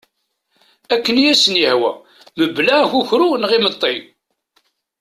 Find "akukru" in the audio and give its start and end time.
2.83-3.29